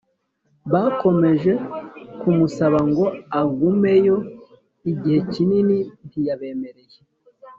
[0.71, 1.51] bakomeje
[2.19, 3.05] kumusaba ngo
[3.41, 4.17] agumeyo
[4.91, 6.99] igihe kinini ntiyabemereye